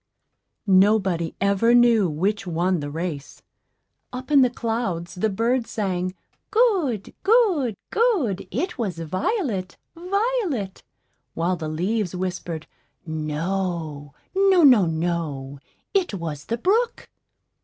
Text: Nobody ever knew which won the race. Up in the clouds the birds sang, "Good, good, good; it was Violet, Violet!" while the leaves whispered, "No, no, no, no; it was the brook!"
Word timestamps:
Nobody 0.65 1.35
ever 1.39 1.75
knew 1.75 2.09
which 2.09 2.47
won 2.47 2.79
the 2.79 2.89
race. 2.89 3.43
Up 4.11 4.31
in 4.31 4.41
the 4.41 4.49
clouds 4.49 5.13
the 5.13 5.29
birds 5.29 5.69
sang, 5.69 6.15
"Good, 6.49 7.13
good, 7.21 7.75
good; 7.91 8.47
it 8.49 8.79
was 8.79 8.97
Violet, 8.97 9.77
Violet!" 9.95 10.81
while 11.35 11.55
the 11.55 11.69
leaves 11.69 12.15
whispered, 12.15 12.65
"No, 13.05 14.15
no, 14.35 14.63
no, 14.63 14.87
no; 14.87 15.59
it 15.93 16.15
was 16.15 16.45
the 16.45 16.57
brook!" 16.57 17.07